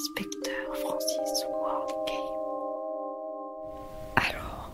Inspecteur 0.00 0.76
Francis 0.76 1.44
Ward 1.50 1.90
Game. 2.06 2.16
Alors, 4.16 4.72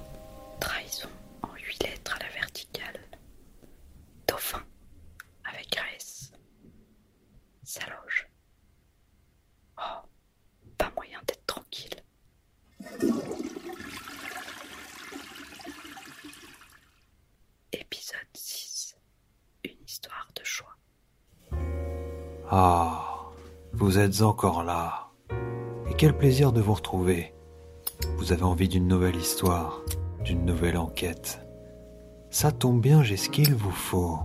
trahison 0.61 1.09
en 1.43 1.49
huit 1.57 1.83
lettres 1.83 2.15
à 2.15 2.23
la 2.23 2.29
verticale. 2.33 3.01
Dauphin, 4.29 4.63
avec 5.45 5.69
Grace. 5.73 6.31
Saloge. 7.65 8.29
Oh, 9.79 10.07
pas 10.79 10.93
moyen 10.95 11.19
d'être 11.27 11.45
tranquille. 11.45 11.97
Épisode 17.73 18.33
6. 18.33 18.95
Une 19.65 19.83
histoire 19.85 20.31
de 20.37 20.45
choix. 20.45 20.77
Ah, 22.49 23.25
vous 23.73 23.99
êtes 23.99 24.23
encore 24.23 24.63
là. 24.63 25.06
Quel 25.99 26.13
plaisir 26.13 26.53
de 26.53 26.61
vous 26.61 26.75
retrouver. 26.75 27.33
Vous 28.19 28.33
avez 28.33 28.43
envie 28.43 28.69
d'une 28.69 28.87
nouvelle 28.87 29.17
histoire, 29.17 29.81
d'une 30.23 30.45
nouvelle 30.45 30.77
enquête. 30.77 31.41
Ça 32.29 32.53
tombe 32.53 32.83
bien, 32.83 33.03
j'ai 33.03 33.17
ce 33.17 33.31
qu'il 33.31 33.55
vous 33.55 33.71
faut. 33.71 34.19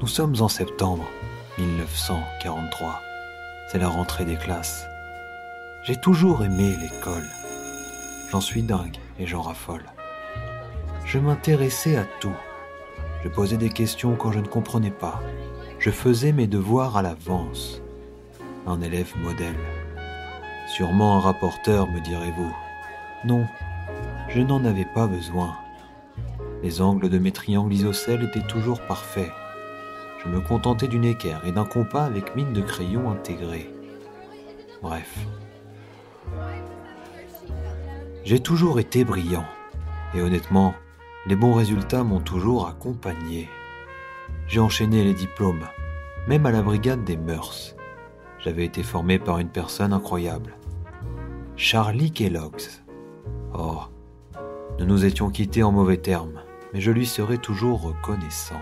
Nous 0.00 0.08
sommes 0.08 0.34
en 0.40 0.48
septembre 0.48 1.04
1943. 1.58 3.00
C'est 3.70 3.78
la 3.78 3.88
rentrée 3.88 4.24
des 4.24 4.34
classes. 4.34 4.84
J'ai 5.84 6.00
toujours 6.00 6.42
aimé 6.42 6.74
l'école. 6.82 7.28
J'en 8.32 8.40
suis 8.40 8.64
dingue 8.64 8.96
et 9.20 9.26
j'en 9.26 9.42
raffole. 9.42 9.84
Je 11.04 11.20
m'intéressais 11.20 11.96
à 11.96 12.04
tout. 12.18 12.36
Je 13.22 13.28
posais 13.28 13.58
des 13.58 13.70
questions 13.70 14.16
quand 14.16 14.32
je 14.32 14.40
ne 14.40 14.48
comprenais 14.48 14.90
pas. 14.90 15.20
Je 15.78 15.90
faisais 15.90 16.32
mes 16.32 16.48
devoirs 16.48 16.96
à 16.96 17.02
l'avance. 17.02 17.81
Un 18.66 18.80
élève 18.80 19.12
modèle. 19.18 19.58
Sûrement 20.68 21.16
un 21.16 21.20
rapporteur, 21.20 21.90
me 21.90 22.00
direz-vous. 22.00 22.54
Non, 23.24 23.46
je 24.28 24.40
n'en 24.40 24.64
avais 24.64 24.84
pas 24.84 25.06
besoin. 25.06 25.56
Les 26.62 26.80
angles 26.80 27.08
de 27.08 27.18
mes 27.18 27.32
triangles 27.32 27.72
isocèles 27.72 28.22
étaient 28.22 28.46
toujours 28.46 28.80
parfaits. 28.82 29.32
Je 30.22 30.28
me 30.28 30.40
contentais 30.40 30.86
d'une 30.86 31.04
équerre 31.04 31.44
et 31.44 31.50
d'un 31.50 31.64
compas 31.64 32.04
avec 32.04 32.36
mine 32.36 32.52
de 32.52 32.60
crayon 32.60 33.10
intégrée. 33.10 33.68
Bref. 34.80 35.18
J'ai 38.24 38.38
toujours 38.38 38.78
été 38.78 39.04
brillant. 39.04 39.44
Et 40.14 40.22
honnêtement, 40.22 40.74
les 41.26 41.34
bons 41.34 41.54
résultats 41.54 42.04
m'ont 42.04 42.20
toujours 42.20 42.68
accompagné. 42.68 43.48
J'ai 44.46 44.60
enchaîné 44.60 45.02
les 45.02 45.14
diplômes, 45.14 45.66
même 46.28 46.46
à 46.46 46.52
la 46.52 46.62
brigade 46.62 47.04
des 47.04 47.16
mœurs. 47.16 47.74
J'avais 48.44 48.64
été 48.64 48.82
formé 48.82 49.18
par 49.18 49.38
une 49.38 49.48
personne 49.48 49.92
incroyable. 49.92 50.54
Charlie 51.56 52.10
Kellogg's. 52.10 52.82
Oh, 53.54 53.82
nous 54.78 54.86
nous 54.86 55.04
étions 55.04 55.30
quittés 55.30 55.62
en 55.62 55.70
mauvais 55.70 55.98
termes, 55.98 56.42
mais 56.72 56.80
je 56.80 56.90
lui 56.90 57.06
serai 57.06 57.38
toujours 57.38 57.82
reconnaissant. 57.82 58.60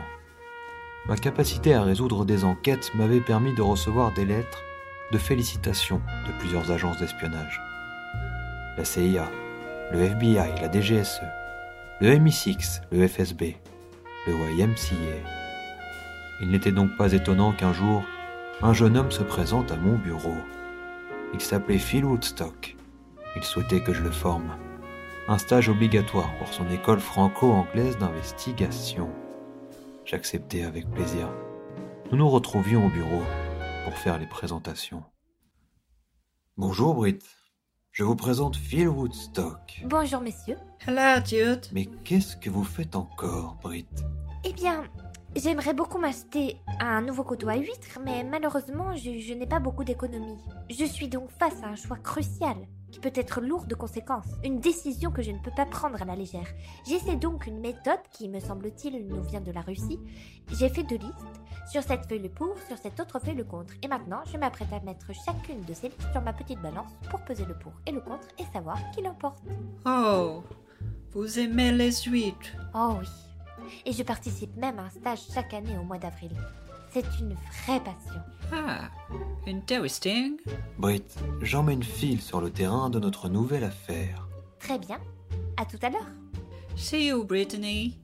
Ma 1.06 1.16
capacité 1.16 1.72
à 1.72 1.82
résoudre 1.82 2.26
des 2.26 2.44
enquêtes 2.44 2.94
m'avait 2.94 3.20
permis 3.20 3.54
de 3.54 3.62
recevoir 3.62 4.12
des 4.12 4.26
lettres 4.26 4.62
de 5.12 5.18
félicitations 5.18 6.02
de 6.26 6.38
plusieurs 6.38 6.70
agences 6.70 6.98
d'espionnage. 6.98 7.60
La 8.76 8.84
CIA, 8.84 9.30
le 9.92 10.02
FBI, 10.02 10.60
la 10.60 10.70
DGSE, 10.70 11.22
le 12.00 12.16
MI6, 12.16 12.82
le 12.92 13.08
FSB, 13.08 13.56
le 14.26 14.32
YMCA. 14.58 14.94
Il 16.42 16.50
n'était 16.50 16.70
donc 16.70 16.96
pas 16.96 17.12
étonnant 17.12 17.52
qu'un 17.52 17.72
jour, 17.72 18.02
un 18.62 18.72
jeune 18.74 18.96
homme 18.96 19.10
se 19.10 19.22
présente 19.22 19.72
à 19.72 19.76
mon 19.76 19.96
bureau. 19.96 20.36
Il 21.32 21.40
s'appelait 21.40 21.78
Phil 21.78 22.04
Woodstock. 22.04 22.76
Il 23.36 23.42
souhaitait 23.42 23.82
que 23.82 23.94
je 23.94 24.02
le 24.02 24.10
forme. 24.10 24.54
Un 25.28 25.38
stage 25.38 25.68
obligatoire 25.68 26.30
pour 26.38 26.48
son 26.48 26.68
école 26.70 27.00
franco-anglaise 27.00 27.96
d'investigation. 27.98 29.08
J'acceptais 30.04 30.64
avec 30.64 30.90
plaisir. 30.90 31.28
Nous 32.10 32.18
nous 32.18 32.28
retrouvions 32.28 32.86
au 32.86 32.90
bureau 32.90 33.22
pour 33.84 33.94
faire 33.94 34.18
les 34.18 34.26
présentations. 34.26 35.04
Bonjour 36.56 36.94
Britt, 36.94 37.24
je 37.92 38.04
vous 38.04 38.16
présente 38.16 38.56
Phil 38.56 38.88
Woodstock. 38.88 39.82
Bonjour 39.86 40.20
messieurs. 40.20 40.58
Hello, 40.86 41.24
Jude. 41.24 41.64
Mais 41.72 41.86
qu'est-ce 42.04 42.36
que 42.36 42.50
vous 42.50 42.64
faites 42.64 42.96
encore, 42.96 43.56
Britt? 43.62 44.04
Eh 44.44 44.52
bien, 44.52 44.84
j'aimerais 45.36 45.74
beaucoup 45.74 45.98
m'acheter 45.98 46.56
un 46.80 47.02
nouveau 47.02 47.24
couteau 47.24 47.48
à 47.48 47.56
huîtres, 47.56 47.98
mais 48.04 48.24
malheureusement, 48.24 48.94
je, 48.96 49.18
je 49.18 49.34
n'ai 49.34 49.46
pas 49.46 49.60
beaucoup 49.60 49.84
d'économies. 49.84 50.38
Je 50.68 50.84
suis 50.84 51.08
donc 51.08 51.30
face 51.30 51.62
à 51.62 51.68
un 51.68 51.76
choix 51.76 51.96
crucial 51.96 52.56
qui 52.90 52.98
peut 52.98 53.12
être 53.14 53.40
lourd 53.40 53.66
de 53.66 53.74
conséquences, 53.74 54.26
une 54.44 54.58
décision 54.60 55.10
que 55.10 55.22
je 55.22 55.30
ne 55.30 55.38
peux 55.38 55.52
pas 55.52 55.66
prendre 55.66 56.02
à 56.02 56.04
la 56.04 56.16
légère. 56.16 56.46
J'essaie 56.86 57.16
donc 57.16 57.46
une 57.46 57.60
méthode 57.60 58.00
qui, 58.10 58.28
me 58.28 58.40
semble-t-il, 58.40 59.06
nous 59.06 59.22
vient 59.22 59.40
de 59.40 59.52
la 59.52 59.60
Russie. 59.60 60.00
J'ai 60.52 60.68
fait 60.68 60.82
deux 60.82 60.96
listes. 60.96 61.40
Sur 61.70 61.84
cette 61.84 62.06
feuille 62.06 62.22
le 62.22 62.28
pour, 62.28 62.56
sur 62.66 62.76
cette 62.78 62.98
autre 62.98 63.20
feuille 63.20 63.36
le 63.36 63.44
contre. 63.44 63.74
Et 63.82 63.88
maintenant, 63.88 64.22
je 64.32 64.36
m'apprête 64.36 64.72
à 64.72 64.80
mettre 64.80 65.12
chacune 65.12 65.62
de 65.62 65.72
ces 65.72 65.88
listes 65.88 66.10
sur 66.10 66.20
ma 66.20 66.32
petite 66.32 66.60
balance 66.60 66.90
pour 67.08 67.20
peser 67.20 67.44
le 67.44 67.56
pour 67.56 67.72
et 67.86 67.92
le 67.92 68.00
contre 68.00 68.26
et 68.38 68.44
savoir 68.52 68.76
qui 68.90 69.02
l'emporte. 69.02 69.44
Oh, 69.86 70.42
vous 71.12 71.38
aimez 71.38 71.70
les 71.70 71.92
huîtres. 71.92 72.56
Oh 72.74 72.96
oui. 72.98 73.29
Et 73.86 73.92
je 73.92 74.02
participe 74.02 74.56
même 74.56 74.78
à 74.78 74.82
un 74.84 74.90
stage 74.90 75.20
chaque 75.32 75.54
année 75.54 75.76
au 75.78 75.82
mois 75.84 75.98
d'avril. 75.98 76.30
C'est 76.92 77.04
une 77.20 77.34
vraie 77.34 77.80
passion. 77.80 78.20
Ah, 78.52 78.90
interesting. 79.46 80.38
Britt, 80.78 81.16
j'emmène 81.40 81.82
Phil 81.82 82.20
sur 82.20 82.40
le 82.40 82.50
terrain 82.50 82.90
de 82.90 82.98
notre 82.98 83.28
nouvelle 83.28 83.64
affaire. 83.64 84.28
Très 84.58 84.78
bien. 84.78 84.98
À 85.56 85.64
tout 85.64 85.78
à 85.82 85.90
l'heure. 85.90 86.06
See 86.76 87.06
you, 87.08 87.24
Brittany. 87.24 87.98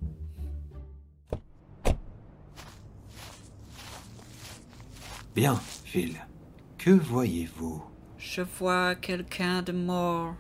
Bien, 5.35 5.57
Phil. 5.85 6.15
Que 6.79 6.91
voyez-vous? 6.91 7.83
Je 8.19 8.43
vois 8.43 8.95
quelqu'un 8.95 9.63
de 9.63 9.73
mort. 9.73 10.35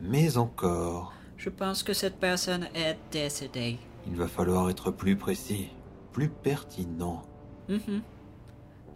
Mais 0.00 0.36
encore, 0.38 1.12
Je 1.36 1.50
pense 1.50 1.82
que 1.82 1.92
cette 1.92 2.18
personne 2.18 2.68
est 2.74 2.96
décédée. 3.10 3.78
Il 4.08 4.16
va 4.16 4.26
falloir 4.26 4.70
être 4.70 4.90
plus 4.90 5.16
précis, 5.16 5.68
plus 6.12 6.28
pertinent. 6.28 7.22
Mhm. 7.68 8.02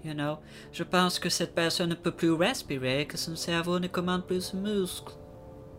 You 0.05 0.15
know, 0.15 0.39
je 0.73 0.83
pense 0.83 1.21
que 1.21 1.28
cette 1.28 1.55
personne 1.55 1.91
ne 1.91 1.95
peut 1.95 2.11
plus 2.11 2.33
respirer, 2.33 3.06
que 3.06 3.17
son 3.17 3.37
cerveau 3.37 3.78
ne 3.78 3.87
commande 3.87 4.27
plus 4.27 4.41
ses 4.41 4.56
muscles. 4.56 5.15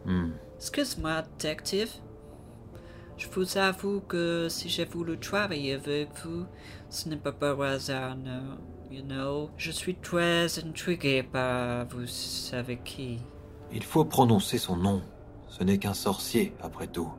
Hmm. 0.06 0.32
Excuse-moi, 0.56 1.24
détective. 1.38 1.92
Je 3.18 3.28
vous 3.28 3.58
avoue 3.58 4.00
que 4.02 4.48
si 4.50 4.70
j'ai 4.70 4.86
voulu 4.86 5.18
travailler 5.18 5.74
avec 5.74 6.10
vous, 6.24 6.46
ce 6.90 7.10
n'est 7.10 7.18
pas 7.18 7.34
par 7.34 7.62
hasard, 7.62 8.16
non. 8.16 8.58
You 8.90 9.02
know, 9.02 9.50
je 9.58 9.72
suis 9.72 9.96
très 9.96 10.60
intrigué 10.60 11.24
par 11.24 11.86
vous 11.88 12.08
savez 12.08 12.78
qui. 12.78 13.20
Il 13.74 13.84
faut 13.84 14.06
prononcer 14.06 14.58
son 14.58 14.78
nom. 14.78 15.02
Ce 15.48 15.64
n'est 15.64 15.80
qu'un 15.80 15.94
sorcier, 15.94 16.54
après 16.62 16.88
tout. 16.88 17.12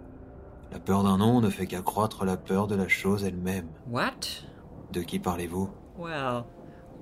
La 0.75 0.81
peur 0.81 1.05
d'un 1.05 1.17
nom 1.19 1.41
ne 1.41 1.49
fait 1.51 1.67
qu'accroître 1.67 2.25
la 2.25 2.37
peur 2.37 2.67
de 2.67 2.75
la 2.75 2.89
chose 2.89 3.25
elle-même. 3.25 3.69
What? 3.89 4.11
De 4.93 5.01
qui 5.03 5.19
parlez-vous? 5.21 5.71
Well, 5.99 6.43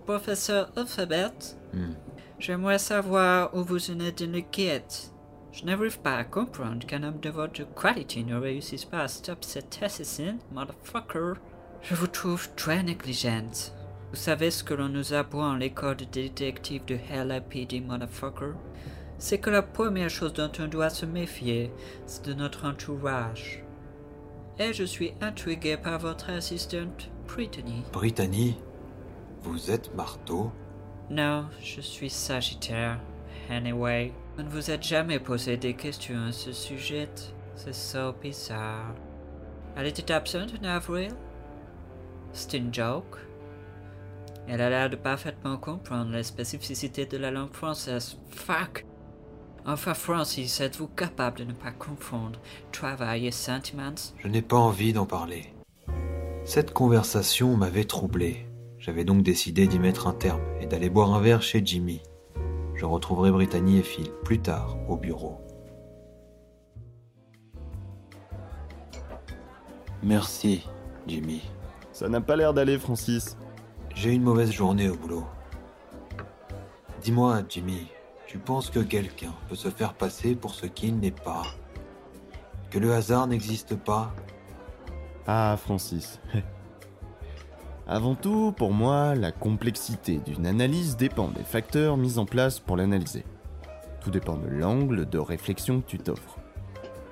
professeur 0.06 0.70
Alphabet, 0.76 1.32
Hmm. 1.72 1.94
j'aimerais 2.38 2.78
savoir 2.78 3.54
où 3.56 3.64
vous 3.64 3.90
en 3.90 3.98
êtes 4.00 4.22
dans 4.22 4.30
le 4.30 4.42
quête. 4.42 5.10
Je 5.52 5.64
n'arrive 5.64 6.00
pas 6.00 6.16
à 6.16 6.24
comprendre 6.24 6.86
qu'un 6.86 7.02
homme 7.02 7.20
de 7.20 7.30
votre 7.30 7.64
qualité 7.74 8.22
ne 8.24 8.36
réussisse 8.36 8.84
pas 8.84 9.00
à 9.02 9.08
stopper 9.08 9.46
cet 9.46 9.78
assassin, 9.82 10.36
motherfucker. 10.52 11.34
Je 11.82 11.94
vous 11.94 12.06
trouve 12.06 12.54
très 12.54 12.82
négligente. 12.82 13.74
Vous 14.10 14.16
savez 14.16 14.50
ce 14.50 14.62
que 14.64 14.74
l'on 14.74 14.88
nous 14.90 15.14
apprend 15.14 15.52
à 15.52 15.58
l'école 15.58 15.96
de 15.96 16.04
détective 16.04 16.84
de 16.84 16.98
LAPD, 17.10 17.80
motherfucker? 17.80 18.52
C'est 19.18 19.38
que 19.38 19.50
la 19.50 19.62
première 19.62 20.10
chose 20.10 20.32
dont 20.34 20.50
on 20.58 20.66
doit 20.68 20.90
se 20.90 21.06
méfier, 21.06 21.72
c'est 22.06 22.24
de 22.26 22.34
notre 22.34 22.66
entourage. 22.66 23.61
Et 24.58 24.72
je 24.72 24.84
suis 24.84 25.12
intrigué 25.20 25.76
par 25.76 25.98
votre 25.98 26.30
assistante, 26.30 27.10
Brittany. 27.26 27.82
Brittany 27.92 28.56
Vous 29.42 29.70
êtes 29.70 29.94
marteau? 29.94 30.52
Non, 31.10 31.46
je 31.60 31.80
suis 31.80 32.10
Sagittaire. 32.10 33.00
Anyway, 33.50 34.12
vous 34.36 34.42
ne 34.42 34.48
vous 34.48 34.70
êtes 34.70 34.82
jamais 34.82 35.18
posé 35.18 35.56
des 35.56 35.74
questions 35.74 36.26
à 36.28 36.32
ce 36.32 36.52
sujet. 36.52 37.08
C'est 37.54 37.74
so 37.74 38.12
bizarre. 38.12 38.94
Elle 39.76 39.86
était 39.86 40.12
absente 40.12 40.52
en 40.60 40.64
avril? 40.64 41.12
C'est 42.32 42.56
une 42.56 42.72
joke? 42.72 43.18
Elle 44.48 44.60
a 44.60 44.70
l'air 44.70 44.90
de 44.90 44.96
parfaitement 44.96 45.56
comprendre 45.56 46.12
les 46.12 46.22
spécificités 46.22 47.06
de 47.06 47.16
la 47.16 47.30
langue 47.30 47.52
française. 47.52 48.18
Fuck! 48.28 48.84
Enfin, 49.64 49.94
Francis, 49.94 50.60
êtes-vous 50.60 50.88
capable 50.88 51.38
de 51.38 51.44
ne 51.44 51.52
pas 51.52 51.70
confondre 51.70 52.40
travail 52.72 53.28
et 53.28 53.30
sentiments? 53.30 54.12
Je 54.18 54.26
n'ai 54.26 54.42
pas 54.42 54.56
envie 54.56 54.92
d'en 54.92 55.06
parler. 55.06 55.54
Cette 56.44 56.72
conversation 56.72 57.56
m'avait 57.56 57.84
troublé. 57.84 58.48
J'avais 58.78 59.04
donc 59.04 59.22
décidé 59.22 59.68
d'y 59.68 59.78
mettre 59.78 60.08
un 60.08 60.12
terme 60.12 60.40
et 60.60 60.66
d'aller 60.66 60.90
boire 60.90 61.14
un 61.14 61.20
verre 61.20 61.42
chez 61.42 61.64
Jimmy. 61.64 62.02
Je 62.74 62.84
retrouverai 62.84 63.30
Brittany 63.30 63.78
et 63.78 63.82
Phil 63.84 64.10
plus 64.24 64.40
tard 64.40 64.76
au 64.88 64.96
bureau. 64.96 65.40
Merci, 70.02 70.66
Jimmy. 71.06 71.42
Ça 71.92 72.08
n'a 72.08 72.20
pas 72.20 72.34
l'air 72.34 72.52
d'aller, 72.52 72.76
Francis. 72.76 73.36
J'ai 73.94 74.10
eu 74.10 74.14
une 74.14 74.24
mauvaise 74.24 74.50
journée 74.50 74.88
au 74.88 74.96
boulot. 74.96 75.24
Dis-moi, 77.02 77.42
Jimmy, 77.48 77.86
tu 78.32 78.38
penses 78.38 78.70
que 78.70 78.78
quelqu'un 78.78 79.34
peut 79.50 79.54
se 79.54 79.68
faire 79.68 79.92
passer 79.92 80.34
pour 80.34 80.54
ce 80.54 80.64
qu'il 80.64 80.96
n'est 80.96 81.10
pas 81.10 81.42
Que 82.70 82.78
le 82.78 82.94
hasard 82.94 83.26
n'existe 83.26 83.76
pas 83.76 84.14
Ah, 85.26 85.54
Francis. 85.60 86.18
Avant 87.86 88.14
tout, 88.14 88.54
pour 88.56 88.72
moi, 88.72 89.14
la 89.14 89.32
complexité 89.32 90.16
d'une 90.16 90.46
analyse 90.46 90.96
dépend 90.96 91.28
des 91.28 91.44
facteurs 91.44 91.98
mis 91.98 92.16
en 92.16 92.24
place 92.24 92.58
pour 92.58 92.78
l'analyser. 92.78 93.26
Tout 94.00 94.10
dépend 94.10 94.38
de 94.38 94.48
l'angle 94.48 95.06
de 95.06 95.18
réflexion 95.18 95.82
que 95.82 95.86
tu 95.88 95.98
t'offres. 95.98 96.38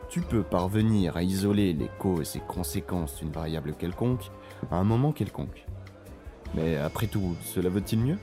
Tu 0.08 0.22
peux 0.22 0.42
parvenir 0.42 1.18
à 1.18 1.22
isoler 1.22 1.74
les 1.74 1.90
causes 1.98 2.36
et 2.36 2.40
conséquences 2.48 3.16
d'une 3.16 3.30
variable 3.30 3.74
quelconque 3.74 4.30
à 4.70 4.76
un 4.76 4.84
moment 4.84 5.12
quelconque. 5.12 5.66
Mais 6.54 6.78
après 6.78 7.08
tout, 7.08 7.36
cela 7.44 7.68
vaut-il 7.68 7.98
mieux? 8.00 8.18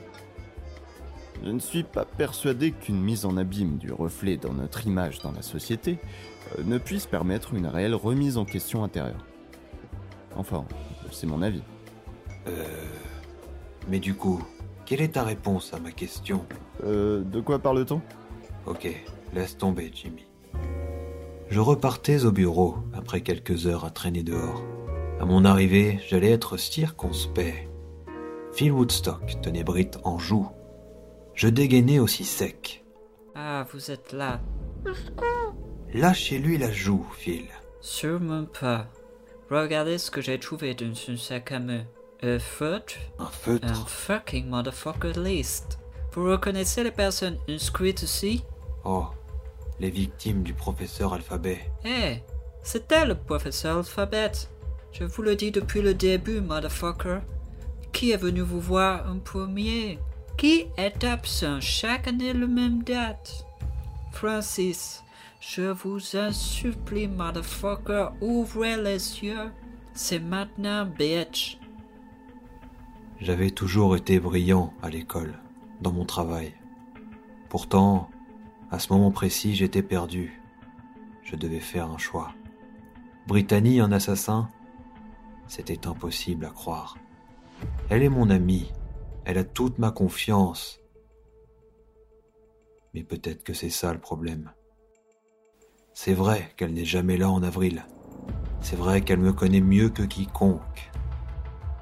Je 1.44 1.50
ne 1.50 1.58
suis 1.58 1.84
pas 1.84 2.04
persuadé 2.04 2.72
qu'une 2.72 3.00
mise 3.00 3.24
en 3.24 3.36
abîme 3.36 3.78
du 3.78 3.92
reflet 3.92 4.36
dans 4.36 4.52
notre 4.52 4.86
image 4.86 5.20
dans 5.20 5.32
la 5.32 5.42
société 5.42 5.98
euh, 6.58 6.62
ne 6.64 6.78
puisse 6.78 7.06
permettre 7.06 7.54
une 7.54 7.66
réelle 7.66 7.94
remise 7.94 8.36
en 8.36 8.44
question 8.44 8.84
intérieure. 8.84 9.24
Enfin, 10.36 10.64
c'est 11.10 11.26
mon 11.26 11.42
avis. 11.42 11.62
Euh... 12.48 12.64
Mais 13.88 14.00
du 14.00 14.14
coup, 14.14 14.42
quelle 14.84 15.00
est 15.00 15.14
ta 15.14 15.22
réponse 15.22 15.72
à 15.72 15.78
ma 15.78 15.92
question? 15.92 16.44
Euh, 16.84 17.22
de 17.22 17.40
quoi 17.40 17.58
parle-t-on? 17.58 18.02
Ok, 18.66 18.88
laisse 19.32 19.56
tomber, 19.56 19.90
Jimmy. 19.94 20.26
Je 21.48 21.60
repartais 21.60 22.26
au 22.26 22.32
bureau 22.32 22.76
après 22.92 23.22
quelques 23.22 23.66
heures 23.66 23.86
à 23.86 23.90
traîner 23.90 24.22
dehors. 24.22 24.62
À 25.20 25.24
mon 25.24 25.44
arrivée, 25.44 26.00
j'allais 26.06 26.30
être 26.30 26.58
circonspect. 26.58 27.68
Phil 28.52 28.72
Woodstock 28.72 29.40
tenait 29.40 29.64
Brit 29.64 29.90
en 30.04 30.18
joue. 30.18 30.48
Je 31.38 31.46
dégainais 31.46 32.00
aussi 32.00 32.24
sec. 32.24 32.84
Ah, 33.36 33.64
vous 33.72 33.92
êtes 33.92 34.10
là. 34.12 34.40
Lâchez-lui 35.94 36.58
la 36.58 36.72
joue, 36.72 37.06
Phil. 37.16 37.44
Sûrement 37.80 38.44
pas. 38.60 38.88
Regardez 39.48 39.98
ce 39.98 40.10
que 40.10 40.20
j'ai 40.20 40.40
trouvé 40.40 40.74
dans 40.74 40.92
un 41.08 41.16
sac 41.16 41.52
à 41.52 41.60
main. 41.60 41.84
Un 42.24 42.40
feutre? 42.40 42.94
Un 43.20 43.26
Un 43.26 43.30
feutre. 43.30 43.88
fucking 43.88 44.48
motherfucker 44.48 45.12
list. 45.16 45.78
Vous 46.12 46.24
reconnaissez 46.24 46.82
les 46.82 46.90
personnes 46.90 47.38
inscrites 47.48 48.02
ici? 48.02 48.42
Oh, 48.84 49.06
les 49.78 49.90
victimes 49.90 50.42
du 50.42 50.54
professeur 50.54 51.14
Alphabet. 51.14 51.60
Eh, 51.84 52.16
c'était 52.64 53.06
le 53.06 53.14
professeur 53.14 53.76
Alphabet. 53.78 54.32
Je 54.90 55.04
vous 55.04 55.22
le 55.22 55.36
dis 55.36 55.52
depuis 55.52 55.82
le 55.82 55.94
début, 55.94 56.40
motherfucker. 56.40 57.20
Qui 57.92 58.10
est 58.10 58.16
venu 58.16 58.40
vous 58.40 58.60
voir 58.60 59.08
en 59.08 59.20
premier? 59.20 60.00
Qui 60.38 60.66
est 60.76 61.02
absent 61.02 61.60
chaque 61.60 62.06
année 62.06 62.32
le 62.32 62.46
même 62.46 62.84
date? 62.84 63.44
Francis, 64.12 65.02
je 65.40 65.62
vous 65.62 66.14
en 66.14 66.30
supplie, 66.30 67.08
motherfucker, 67.08 68.10
ouvrez 68.20 68.80
les 68.80 69.24
yeux. 69.24 69.50
C'est 69.94 70.20
maintenant, 70.20 70.86
bitch. 70.86 71.58
J'avais 73.20 73.50
toujours 73.50 73.96
été 73.96 74.20
brillant 74.20 74.72
à 74.80 74.90
l'école, 74.90 75.40
dans 75.80 75.90
mon 75.90 76.04
travail. 76.04 76.54
Pourtant, 77.48 78.08
à 78.70 78.78
ce 78.78 78.92
moment 78.92 79.10
précis, 79.10 79.56
j'étais 79.56 79.82
perdu. 79.82 80.40
Je 81.24 81.34
devais 81.34 81.58
faire 81.58 81.90
un 81.90 81.98
choix. 81.98 82.32
Brittany, 83.26 83.80
un 83.80 83.90
assassin? 83.90 84.48
C'était 85.48 85.88
impossible 85.88 86.44
à 86.44 86.50
croire. 86.50 86.96
Elle 87.90 88.04
est 88.04 88.08
mon 88.08 88.30
amie. 88.30 88.70
Elle 89.28 89.36
a 89.36 89.44
toute 89.44 89.78
ma 89.78 89.90
confiance. 89.90 90.80
Mais 92.94 93.04
peut-être 93.04 93.44
que 93.44 93.52
c'est 93.52 93.68
ça 93.68 93.92
le 93.92 94.00
problème. 94.00 94.52
C'est 95.92 96.14
vrai 96.14 96.54
qu'elle 96.56 96.72
n'est 96.72 96.86
jamais 96.86 97.18
là 97.18 97.28
en 97.28 97.42
avril. 97.42 97.84
C'est 98.62 98.74
vrai 98.74 99.02
qu'elle 99.02 99.18
me 99.18 99.34
connaît 99.34 99.60
mieux 99.60 99.90
que 99.90 100.02
quiconque. 100.02 100.90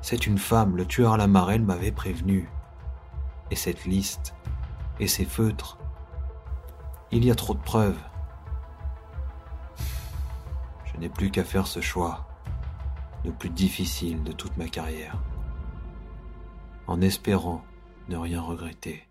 C'est 0.03 0.27
une 0.27 0.39
femme, 0.39 0.77
le 0.77 0.87
tueur 0.87 1.13
à 1.13 1.17
la 1.19 1.29
marelle 1.29 1.63
m'avait 1.63 1.93
prévenu. 1.93 2.51
Et 3.53 3.57
cette 3.57 3.85
liste, 3.85 4.35
et 4.99 5.07
ces 5.07 5.25
feutres, 5.25 5.79
il 7.13 7.25
y 7.25 7.31
a 7.31 7.37
trop 7.37 7.55
de 7.55 7.63
preuves. 7.63 8.03
Je 10.85 10.99
n'ai 10.99 11.09
plus 11.09 11.31
qu'à 11.31 11.45
faire 11.45 11.69
ce 11.69 11.81
choix, 11.81 12.27
le 13.25 13.31
plus 13.31 13.51
difficile 13.51 14.25
de 14.25 14.33
toute 14.33 14.57
ma 14.57 14.67
carrière, 14.67 15.23
en 16.87 17.01
espérant 17.01 17.63
ne 18.09 18.17
rien 18.17 18.41
regretter. 18.41 19.03